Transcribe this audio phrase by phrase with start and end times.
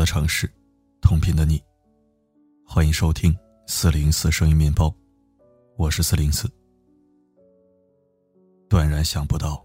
[0.00, 0.50] 的城市，
[1.02, 1.62] 同频的你。
[2.66, 4.90] 欢迎收听四零四声音面包，
[5.76, 6.50] 我是四零四。
[8.66, 9.62] 断然想不到，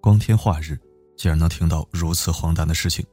[0.00, 0.76] 光天化日
[1.16, 3.06] 竟然能听到如此荒诞的事情。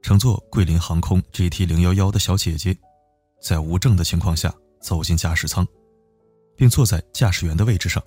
[0.00, 2.72] 乘坐桂林航空 GT 零幺幺的小姐姐，
[3.42, 5.66] 在无证的情况下走进驾驶舱，
[6.54, 8.00] 并坐在驾驶员的位置上，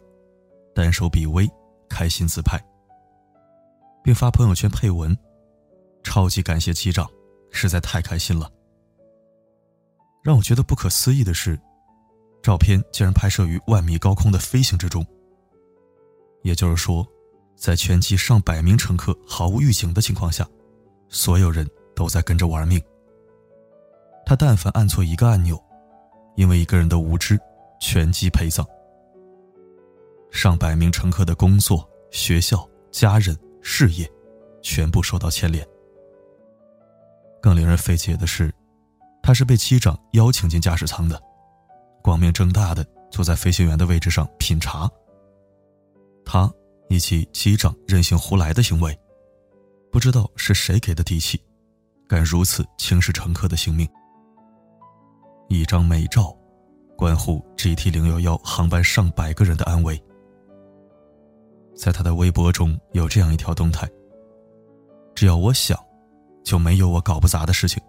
[0.74, 1.46] 单手比微，
[1.90, 2.58] 开心自拍，
[4.02, 5.14] 并发朋友圈配文。
[6.04, 7.10] 超级感谢机长，
[7.52, 8.52] 实在太开心了。
[10.22, 11.60] 让我觉得不可思议的是，
[12.42, 15.06] 照片竟然拍摄于万米高空的飞行之中。
[16.44, 17.06] 也就是说，
[17.56, 20.48] 在全机上百名乘客毫无预警的情况下，
[21.10, 22.82] 所有人都在跟着玩命。
[24.26, 25.62] 他但凡按错一个按钮，
[26.36, 27.40] 因为一个人的无知，
[27.80, 28.66] 全机陪葬。
[30.32, 34.10] 上百名乘客的工作、学校、家人、事业，
[34.62, 35.68] 全部受到牵连。
[37.44, 38.50] 更令人费解的是，
[39.22, 41.22] 他是被机长邀请进驾驶舱的，
[42.02, 44.90] 光明正大的坐在飞行员的位置上品茶。
[46.24, 46.50] 他
[46.88, 48.98] 以及机长任性胡来的行为，
[49.92, 51.38] 不知道是谁给的底气，
[52.08, 53.86] 敢如此轻视乘客的性命。
[55.50, 56.34] 一张美照，
[56.96, 60.02] 关乎 GT 零幺幺航班上百个人的安危。
[61.76, 63.86] 在他的微博中有这样一条动态：
[65.14, 65.78] 只要我想。
[66.44, 67.82] 就没有我搞不砸的事情。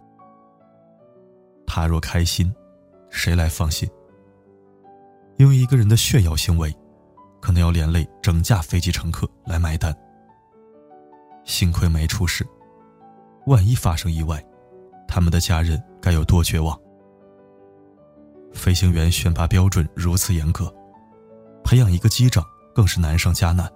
[1.67, 2.55] 他若开心，
[3.11, 3.89] 谁来放心？
[5.37, 6.73] 因为一个人的炫耀行为，
[7.41, 9.95] 可能要连累整架飞机乘客来买单。
[11.45, 12.47] 幸亏没出事，
[13.47, 14.43] 万一发生意外，
[15.09, 16.79] 他们的家人该有多绝望？
[18.53, 20.73] 飞行员选拔标准如此严格，
[21.65, 23.69] 培养一个机长更是难上加难。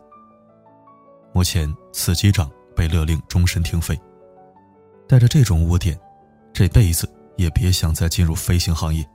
[1.32, 3.98] 目前，此机长被勒令终身停飞。
[5.08, 5.98] 带着这种污点，
[6.52, 7.08] 这辈子
[7.38, 9.08] 也别想再进入飞行行业。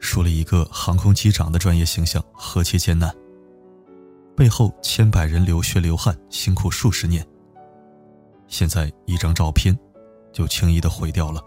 [0.00, 3.14] 树立一个航空机长的专业形象何其艰难，
[4.34, 7.24] 背后千百人流血流汗，辛苦数十年。
[8.48, 9.78] 现在一张照片，
[10.32, 11.42] 就轻易的毁掉了。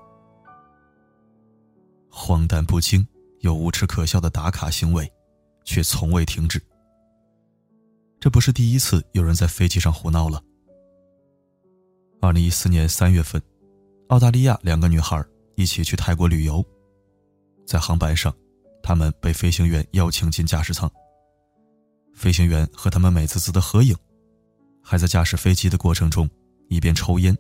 [2.09, 3.06] 荒诞不经
[3.39, 5.12] 又无耻可笑的打卡行为，
[5.63, 6.62] 却从未停止。
[8.19, 10.41] 这不是第一次有人在飞机上胡闹了。
[12.21, 13.41] 二零一四年三月份，
[14.07, 15.23] 澳大利亚两个女孩
[15.55, 16.65] 一起去泰国旅游，
[17.67, 18.33] 在航班上，
[18.81, 20.89] 她们被飞行员邀请进驾驶舱。
[22.13, 23.95] 飞行员和他们美滋滋的合影，
[24.81, 26.27] 还在驾驶飞机的过程中
[26.69, 27.37] 一边抽烟，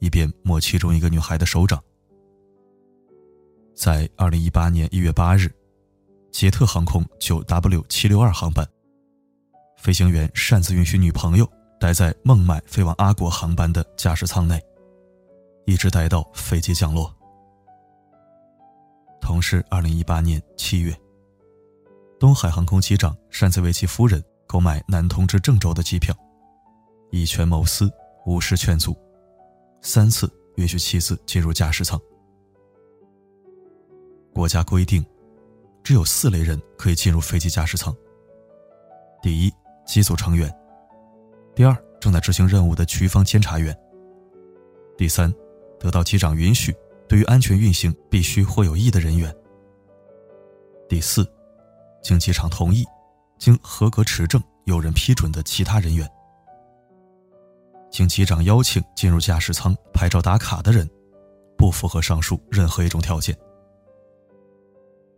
[0.00, 1.80] 一边摸其中一个女孩的手掌。
[3.74, 5.52] 在二零一八年一月八日，
[6.32, 8.66] 捷特航空九 W 七六二航班，
[9.78, 11.48] 飞行员擅自允许女朋友。
[11.84, 14.58] 待在孟买飞往阿国航班的驾驶舱内，
[15.66, 17.14] 一直待到飞机降落。
[19.20, 20.98] 同是二零一八年七月，
[22.18, 26.16] 东海航空机长擅自为其夫人购买南通至郑州的机票，
[27.10, 27.92] 以权谋私，
[28.24, 28.96] 无视劝阻，
[29.82, 32.00] 三次允许妻子进入驾驶舱。
[34.32, 35.04] 国家规定，
[35.82, 37.94] 只有四类人可以进入飞机驾驶舱：
[39.20, 39.52] 第一，
[39.84, 40.50] 机组成员。
[41.54, 43.72] 第二，正在执行任务的局方监察员；
[44.98, 45.32] 第三，
[45.78, 46.74] 得到机长允许，
[47.08, 49.30] 对于安全运行必须或有益的人员；
[50.88, 51.24] 第四，
[52.02, 52.84] 经机场同意，
[53.38, 56.04] 经合格持证有人批准的其他人员；
[57.88, 60.90] 经机长邀请进入驾驶舱拍照打卡的人，
[61.56, 63.36] 不符合上述任何一种条件。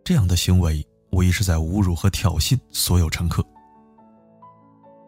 [0.03, 3.43] 这样的行为无疑是在侮辱和挑衅所有乘客。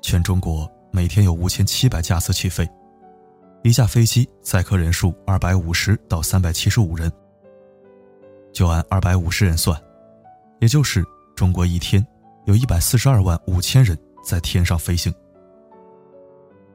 [0.01, 0.67] 全中国。
[0.91, 2.67] 每天有五千七百架次起飞，
[3.63, 7.11] 一架飞机载客人数二百五十到三百七十五人。
[8.51, 9.79] 就按二百五十人算，
[10.59, 11.05] 也就是
[11.35, 12.05] 中国一天
[12.45, 15.13] 有一百四十二万五千人在天上飞行。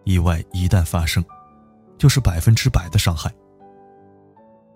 [0.05, 1.25] 意外一旦发生，
[1.99, 3.33] 就是百分之百的伤害。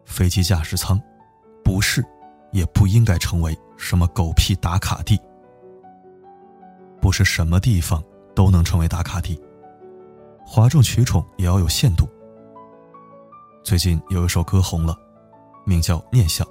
[0.05, 1.01] 飞机驾驶舱，
[1.63, 2.05] 不是，
[2.51, 5.19] 也不应该成为什么狗屁打卡地。
[7.01, 8.03] 不是什么地方。
[8.39, 9.37] 都能成为打卡地，
[10.47, 12.09] 哗众取宠也要有限度。
[13.65, 14.97] 最近有一首歌红了，
[15.67, 16.47] 名叫《念想》。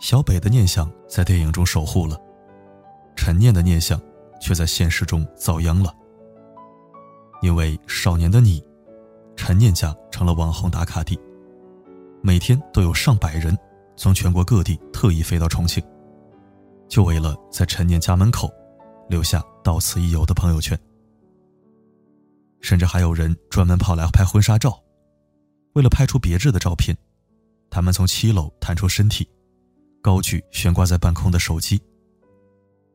[0.00, 2.16] 小北的念想在电影中守护了，
[3.16, 4.00] 陈念的念想
[4.40, 5.92] 却在现实中遭殃了。
[7.42, 8.64] 因为少年的你，
[9.34, 11.18] 陈念家成了网红打卡地，
[12.22, 13.58] 每天都有上百人
[13.96, 15.82] 从全国各地特意飞到重庆，
[16.88, 18.48] 就为了在陈念家门口。
[19.08, 20.78] 留下到此一游的朋友圈，
[22.60, 24.82] 甚至还有人专门跑来拍婚纱照，
[25.74, 26.96] 为了拍出别致的照片，
[27.70, 29.28] 他们从七楼探出身体，
[30.02, 31.78] 高举悬挂在半空的手机；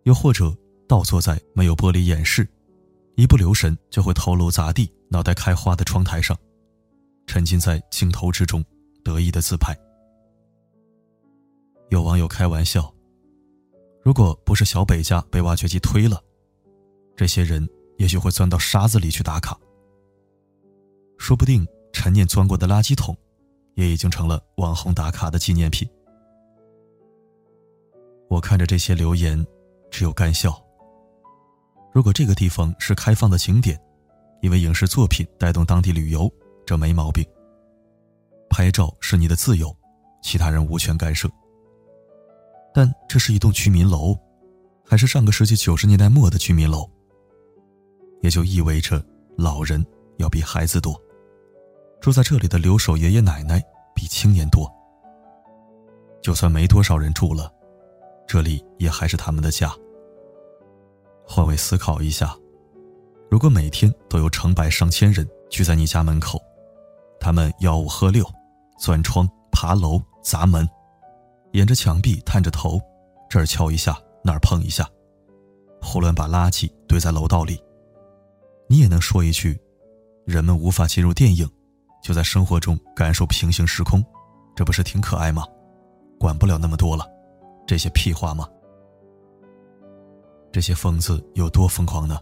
[0.04, 0.56] 又或者
[0.88, 2.48] 倒坐在没有玻璃掩饰、
[3.16, 6.38] 一不留神就会头颅砸地、脑袋开花的窗台上，
[7.28, 8.64] 沉浸在镜头之中，
[9.04, 9.78] 得意的自拍。
[11.90, 12.94] 有网友开玩笑
[14.04, 16.22] ：“如果不是小北家被挖掘机推了，
[17.16, 17.68] 这些人
[17.98, 19.60] 也许会钻到沙子里去打卡。
[21.18, 23.16] 说不定陈念钻过的垃圾桶。”
[23.76, 25.88] 也已经成了网红打卡的纪念品。
[28.28, 29.48] 我看着这些留言，
[29.90, 30.62] 只有干笑。
[31.94, 33.80] 如果这个地方是开放的景点，
[34.42, 36.30] 因为影视作品带动当地旅游，
[36.66, 37.24] 这没毛病。
[38.50, 39.74] 拍照是你的自由，
[40.22, 41.30] 其他人无权干涉。
[42.74, 44.16] 但这是一栋居民楼，
[44.86, 46.90] 还是上个世纪九十年代末的居民楼，
[48.22, 49.04] 也就意味着
[49.38, 49.86] 老人
[50.18, 51.00] 要比孩子多。
[52.00, 53.62] 住在这里的留守爷爷奶奶
[53.94, 54.72] 比青年多。
[56.22, 57.52] 就算没多少人住了，
[58.28, 59.74] 这里也还是他们的家。
[61.26, 62.36] 换位思考一下，
[63.30, 66.40] 如果每天都有成百上千人聚在你家门口，
[67.20, 68.26] 他们吆五喝六，
[68.80, 70.68] 钻窗、爬楼、砸门，
[71.52, 72.80] 沿着墙壁探着头，
[73.30, 74.88] 这儿敲一下，那儿碰一下，
[75.82, 77.62] 胡乱把垃圾堆在楼道里，
[78.68, 79.60] 你也能说一句：
[80.26, 81.50] 人们无法进入电影。
[82.02, 84.02] 就在生活中感受平行时空，
[84.56, 85.46] 这不是挺可爱吗？
[86.18, 87.06] 管不了那么多了，
[87.68, 88.48] 这些屁话吗？
[90.50, 92.18] 这些疯子有多疯狂呢？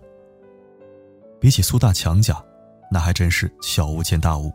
[1.39, 2.43] 比起苏大强家，
[2.91, 4.51] 那还真是小巫见大巫。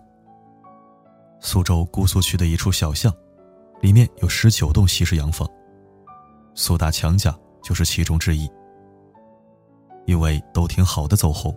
[1.38, 3.14] 苏州姑苏区的一处小巷，
[3.82, 5.46] 里面有十九栋西式洋房，
[6.54, 8.48] 苏大强家就是其中之一。
[10.06, 11.52] 因为都挺好的走后，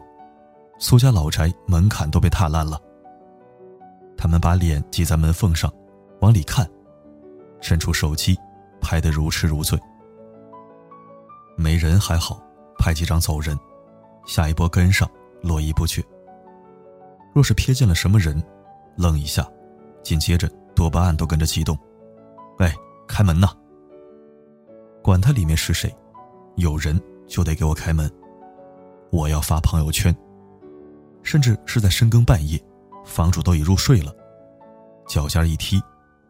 [0.80, 2.82] 苏家老宅门槛都被踏烂了。
[4.18, 5.72] 他们把脸挤在门缝上，
[6.22, 6.68] 往里看，
[7.62, 8.36] 伸出手机，
[8.82, 9.80] 拍得如痴如醉。
[11.56, 12.42] 没人还好，
[12.80, 13.56] 拍几张走人，
[14.26, 15.08] 下一波跟上，
[15.44, 16.04] 络绎不绝。
[17.36, 18.44] 若是瞥见了什么人，
[18.98, 19.48] 愣一下，
[20.02, 21.78] 紧接着多巴胺都跟着激动。
[22.58, 22.72] 喂，
[23.08, 23.48] 开门呐！
[25.04, 25.94] 管他里面是谁，
[26.56, 28.10] 有人就得给我开门。
[29.12, 30.16] 我要发朋友圈，
[31.22, 32.62] 甚至是在深更半夜。
[33.06, 34.16] 房主都已入睡了，
[35.08, 35.80] 脚尖一踢，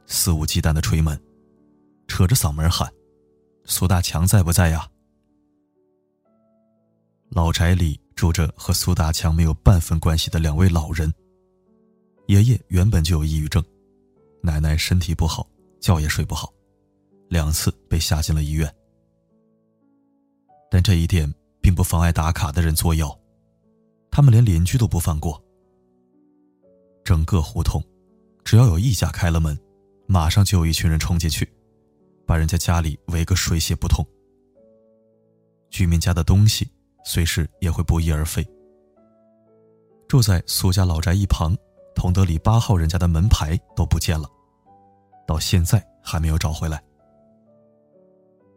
[0.07, 1.17] 肆无忌惮的捶门，
[2.07, 2.91] 扯着嗓门喊
[3.63, 4.85] ：“苏大强在不在呀？”
[7.31, 11.11] 老宅里住着和苏大强没有半分关系的两位老人。
[12.27, 13.63] 爷爷原本就有抑郁症，
[14.41, 15.47] 奶奶身体不好，
[15.85, 16.51] 觉也睡不好，
[17.29, 18.75] 两次被吓进了医院。
[20.71, 23.15] 但这一点并不妨碍打卡的人作妖，
[24.09, 25.39] 他们连邻居都不放过。
[27.03, 27.83] 整个胡同，
[28.43, 29.55] 只要有一家开了门，
[30.07, 31.47] 马上就有一群人冲进去，
[32.25, 34.03] 把人家家里围个水泄不通。
[35.69, 36.67] 居民家的东西
[37.05, 38.43] 随时也会不翼而飞。
[40.07, 41.55] 住在苏家老宅一旁，
[41.95, 44.27] 同德里八号人家的门牌都不见了，
[45.25, 46.81] 到现在还没有找回来。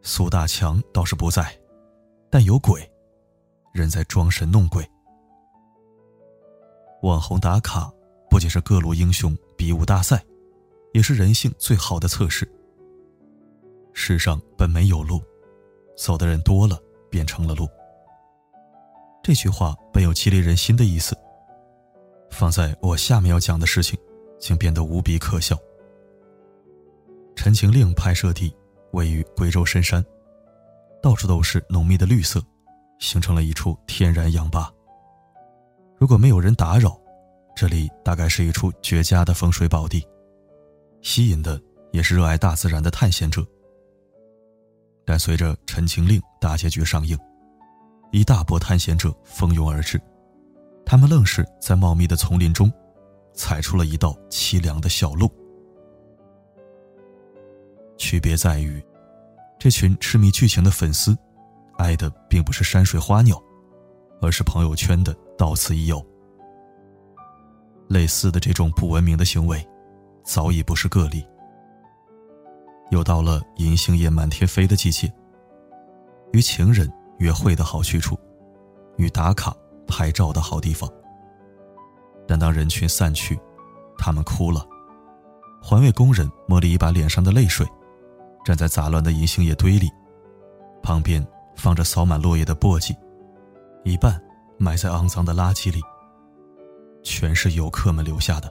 [0.03, 1.57] 苏大强倒是不在，
[2.31, 2.89] 但有鬼，
[3.73, 4.89] 人在装神弄鬼。
[7.03, 7.93] 网红打卡。
[8.31, 10.23] 不仅是各路英雄比武大赛，
[10.93, 12.47] 也是人性最好的测试。
[13.95, 15.23] 世上本没有路，
[15.97, 16.79] 走的人多了，
[17.11, 17.67] 便成了路。
[19.23, 21.17] 这句话本有激励人心的意思，
[22.31, 23.99] 放在我下面要讲的事情，
[24.39, 25.57] 竟变得无比可笑。
[27.39, 28.53] 《陈情令》拍摄地
[28.91, 30.05] 位于贵州深山，
[31.01, 32.43] 到处都是浓密的绿色，
[32.99, 34.73] 形成了一处天然氧吧。
[35.97, 36.99] 如果没有人打扰，
[37.55, 40.05] 这里大概是一处绝佳的风水宝地，
[41.01, 43.47] 吸引的也是热爱大自然的探险者。
[45.07, 47.17] 但随着《陈情令》大结局上映，
[48.11, 49.97] 一大波探险者蜂拥而至，
[50.85, 52.69] 他们愣是在茂密的丛林中
[53.33, 55.33] 踩出了一道凄凉的小路。
[58.09, 58.83] 区别在于，
[59.59, 61.15] 这群痴迷剧情的粉丝，
[61.77, 63.39] 爱的并不是山水花鸟，
[64.23, 66.03] 而是朋友圈的到此一游。
[67.87, 69.63] 类似的这种不文明的行为，
[70.25, 71.23] 早已不是个例。
[72.91, 75.13] 又到了银杏叶满天飞的季节，
[76.33, 78.19] 与情人约会的好去处，
[78.97, 79.55] 与打卡
[79.87, 80.91] 拍照的好地方。
[82.27, 83.39] 但当人群散去，
[83.99, 84.67] 他们哭了，
[85.63, 87.67] 环卫工人抹了一把脸上的泪水，
[88.49, 89.91] 站在杂乱的银杏叶堆里，
[90.83, 91.23] 旁边
[91.55, 92.97] 放着扫满落叶的簸箕，
[93.85, 94.19] 一半
[94.57, 95.83] 埋在肮脏的垃圾里。
[97.03, 98.51] 全是游客们留下的。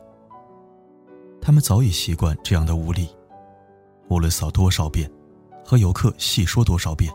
[1.41, 3.09] 他们早已习惯这样的无力，
[4.07, 5.11] 无论扫多少遍，
[5.65, 7.11] 和游客细说多少遍，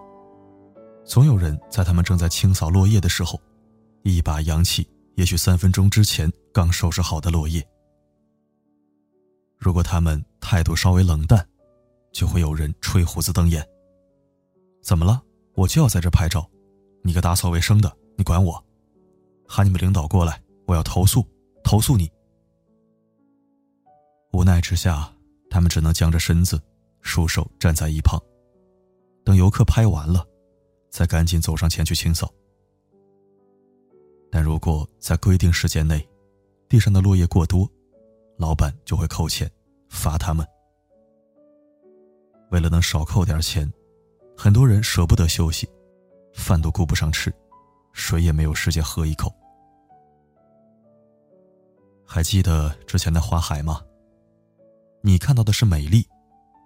[1.05, 3.41] 总有人在他们正在清扫落叶的时候，
[4.03, 4.85] 一把扬起
[5.15, 7.65] 也许三分钟之前刚收拾好的落叶。
[9.57, 11.47] 如果他们态度稍微冷淡，
[12.13, 13.67] 就会有人吹胡子瞪眼。
[14.83, 15.23] 怎么了？
[15.55, 16.49] 我就要在这拍照，
[17.03, 18.63] 你个打扫卫生的，你管我？
[19.47, 21.27] 喊你们领导过来，我要投诉，
[21.63, 22.11] 投诉你！
[24.33, 25.13] 无奈之下，
[25.51, 26.59] 他们只能僵着身子，
[27.03, 28.19] 束手站在一旁，
[29.25, 30.27] 等游客拍完了，
[30.91, 32.33] 再赶紧走上前去清扫。
[34.31, 36.09] 但如果在规定时间内，
[36.67, 37.71] 地上的落叶过多，
[38.39, 39.51] 老板就会扣钱，
[39.91, 40.47] 罚他们。
[42.53, 43.71] 为了能少扣点钱，
[44.37, 45.67] 很多人舍不得休息，
[46.35, 47.33] 饭都顾不上吃，
[47.95, 49.33] 水也没有时间喝一口。
[52.05, 53.81] 还记得之前的花海吗？
[55.01, 56.07] 你看到的是美丽，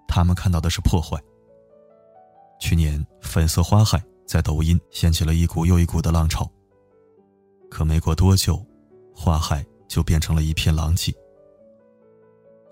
[0.09, 1.17] 他们看到的是破坏。
[2.59, 6.51] 去年粉色花海在抖音掀起了一股又一股的浪潮。
[7.71, 8.61] 可没过多久，
[9.15, 11.15] 花海就变成了一片狼藉。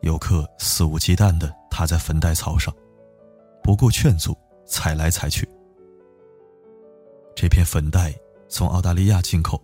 [0.02, 2.74] 游客肆无忌惮地踏在粉黛草上，
[3.64, 5.48] 不顾劝阻，踩来踩去。
[7.34, 8.14] 这片粉黛
[8.46, 9.58] 从澳大利亚进口，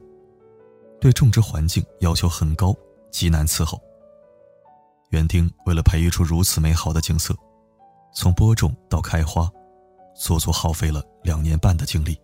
[0.99, 2.75] 对种植环境要求很高，
[3.11, 3.79] 极难伺候。
[5.11, 7.37] 园丁为了培育出如此美好的景色，
[8.15, 9.47] 从播种到开花，
[10.17, 12.19] 足足耗费了两年半的精力。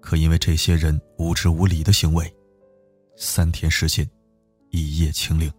[0.00, 2.32] 可因为这些人无知无理的行为，
[3.16, 4.08] 三天时间，
[4.70, 5.52] 一夜清零。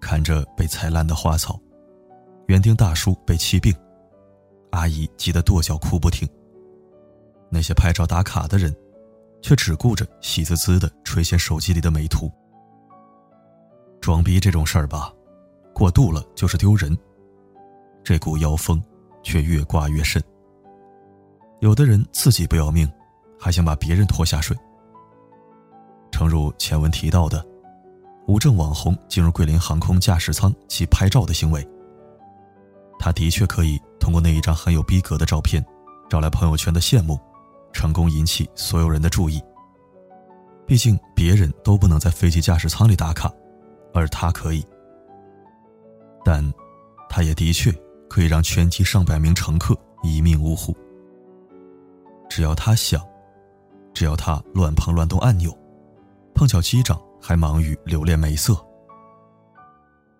[0.00, 1.60] 看着被踩烂的花草，
[2.46, 3.74] 园丁大叔被气病，
[4.70, 6.28] 阿姨急得跺脚哭不停。
[7.50, 8.74] 那些拍照打卡的人，
[9.40, 12.30] 却只顾着喜滋滋的垂涎手机里的美图。
[14.00, 15.12] 装逼这种事儿吧，
[15.72, 16.96] 过度了就是丢人。
[18.02, 18.82] 这股妖风
[19.22, 20.22] 却越刮越甚。
[21.60, 22.86] 有的人自己不要命，
[23.40, 24.54] 还想把别人拖下水。
[26.10, 27.42] 诚如前文提到的，
[28.26, 31.66] 无证网红进入桂林航空驾驶舱及拍照的行为，
[33.04, 35.62] 他的确可以通过那一张很有逼格的照片，
[36.08, 37.20] 招来朋友圈的羡慕，
[37.70, 39.38] 成功引起所有人的注意。
[40.66, 43.30] 毕竟别人都不能在飞机驾驶舱里打卡。
[43.92, 44.64] 而他可以，
[46.24, 46.42] 但，
[47.06, 47.70] 他也的确
[48.08, 50.74] 可以让全机上百名乘客一命呜呼。
[52.30, 53.06] 只要他想，
[53.92, 55.54] 只要他乱碰乱动按钮，
[56.34, 58.56] 碰巧机长还忙于留恋美色。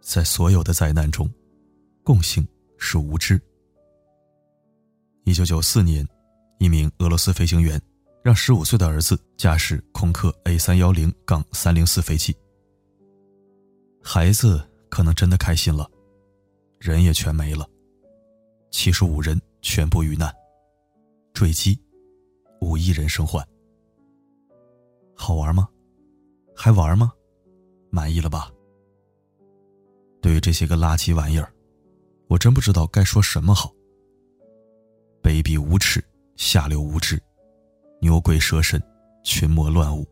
[0.03, 1.27] 在所有的灾难中，
[2.03, 2.47] 共性
[2.79, 3.41] 是无知。
[5.25, 6.07] 一九九四年，
[6.59, 7.81] 一名俄罗斯飞行员
[8.23, 12.37] 让十五岁的儿子驾驶空客 A 三幺零杠三零四飞机。
[14.03, 15.91] 孩子可能真的开心了，
[16.79, 17.67] 人也全没了。
[18.71, 20.35] 七十五人全部遇难，
[21.33, 21.81] 坠机，
[22.61, 23.47] 无一人生还。
[25.15, 25.69] 好玩吗？
[26.57, 27.13] 还玩吗？
[27.89, 28.51] 满意了吧？
[30.21, 31.54] 对于这些个垃圾玩意儿，
[32.29, 33.71] 我真不知道该说什么好。
[35.23, 36.05] 卑鄙无耻，
[36.37, 37.23] 下流无知，
[38.01, 38.83] 牛鬼蛇神，
[39.23, 40.07] 群魔乱舞。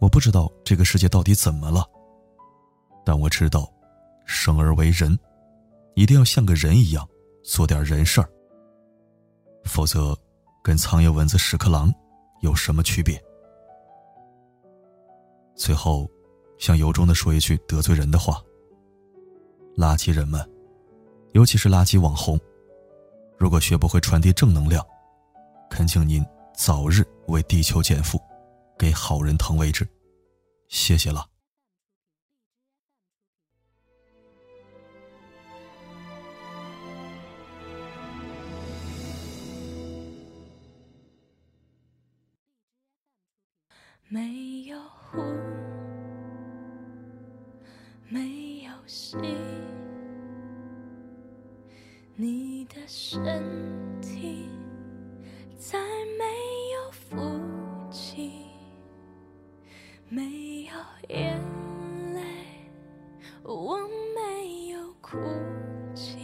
[0.00, 1.88] 我不知道这个世界到底怎么了。
[3.04, 3.72] 但我知道，
[4.26, 5.18] 生而为人，
[5.94, 7.08] 一定要像个人一样
[7.42, 8.28] 做点人事儿。
[9.64, 10.16] 否则，
[10.62, 11.92] 跟苍蝇、蚊子、屎壳郎
[12.40, 13.22] 有什么区别？
[15.54, 16.10] 最后，
[16.58, 18.42] 想由衷的说一句得罪人的话：
[19.76, 20.46] 垃圾人们，
[21.34, 22.38] 尤其是垃圾网红，
[23.36, 24.86] 如果学不会传递正能量，
[25.68, 26.24] 恳请您
[26.56, 28.22] 早日为地球减负，
[28.78, 29.84] 给好人腾位置。
[30.68, 31.26] 谢谢了。
[44.08, 44.53] 没
[52.86, 53.42] 身
[54.00, 54.48] 体
[55.56, 55.78] 再
[56.18, 56.24] 没
[56.74, 57.16] 有福
[57.90, 58.46] 气，
[60.08, 60.72] 没有
[61.08, 61.40] 眼
[62.14, 62.20] 泪，
[63.42, 63.78] 我
[64.14, 65.16] 没有哭
[65.94, 66.18] 泣，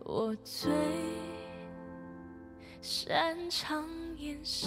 [0.00, 0.72] 我最
[2.82, 4.66] 擅长掩饰。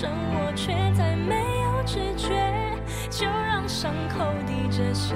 [0.00, 2.32] 生我却再没有知觉，
[3.10, 5.14] 就让伤口滴着血。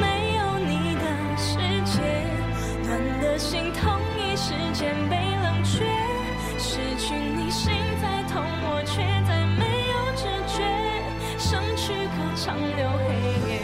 [0.00, 2.02] 没有你的世界，
[2.82, 5.86] 暖的心痛一时间被冷却，
[6.58, 9.62] 失去你心再痛我却再没
[9.92, 10.66] 有知觉，
[11.38, 13.14] 生去可长留黑
[13.48, 13.62] 夜。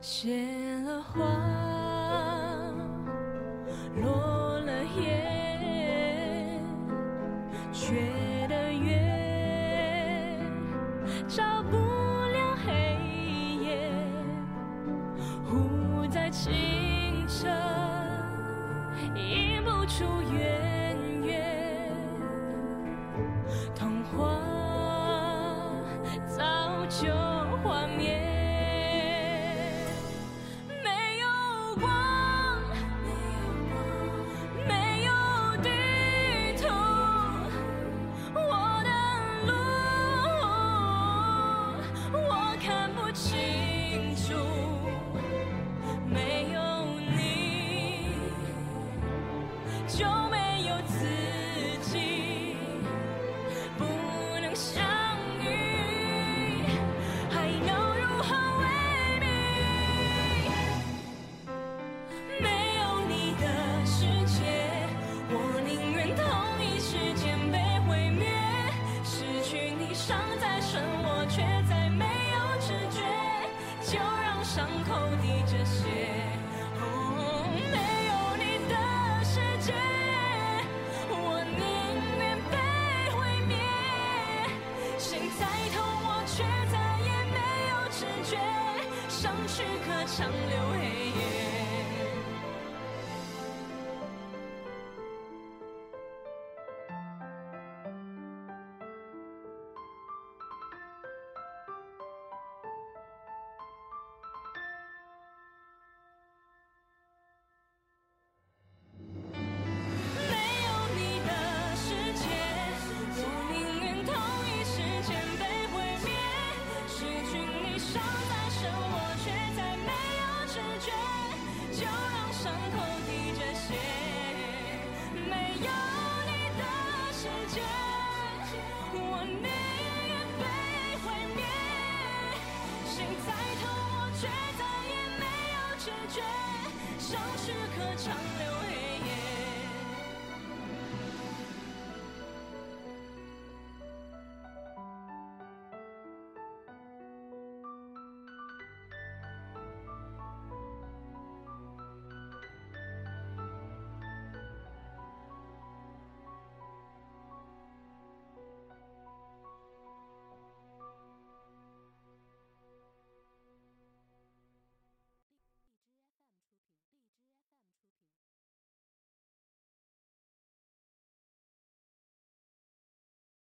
[0.00, 0.42] 谢
[0.82, 1.65] 了花。
[3.96, 4.35] Lord.